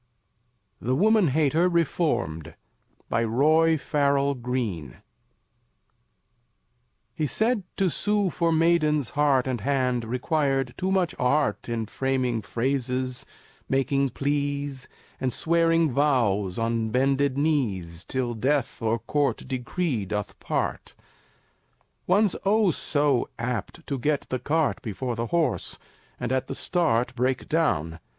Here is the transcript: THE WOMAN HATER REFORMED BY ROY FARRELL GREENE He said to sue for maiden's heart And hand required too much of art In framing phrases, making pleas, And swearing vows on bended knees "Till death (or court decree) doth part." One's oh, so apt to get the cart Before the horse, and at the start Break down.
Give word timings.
THE 0.81 0.95
WOMAN 0.95 1.27
HATER 1.27 1.69
REFORMED 1.69 2.55
BY 3.09 3.23
ROY 3.23 3.77
FARRELL 3.77 4.33
GREENE 4.33 4.95
He 7.13 7.27
said 7.27 7.61
to 7.77 7.87
sue 7.89 8.31
for 8.31 8.51
maiden's 8.51 9.11
heart 9.11 9.45
And 9.45 9.61
hand 9.61 10.03
required 10.03 10.73
too 10.75 10.91
much 10.91 11.13
of 11.13 11.21
art 11.21 11.69
In 11.69 11.85
framing 11.85 12.41
phrases, 12.41 13.27
making 13.69 14.09
pleas, 14.09 14.87
And 15.19 15.31
swearing 15.31 15.91
vows 15.91 16.57
on 16.57 16.89
bended 16.89 17.37
knees 17.37 18.03
"Till 18.03 18.33
death 18.33 18.81
(or 18.81 18.97
court 18.97 19.47
decree) 19.47 20.07
doth 20.07 20.39
part." 20.39 20.95
One's 22.07 22.35
oh, 22.43 22.71
so 22.71 23.29
apt 23.37 23.85
to 23.85 23.99
get 23.99 24.25
the 24.29 24.39
cart 24.39 24.81
Before 24.81 25.15
the 25.15 25.27
horse, 25.27 25.77
and 26.19 26.31
at 26.31 26.47
the 26.47 26.55
start 26.55 27.13
Break 27.13 27.47
down. 27.47 27.99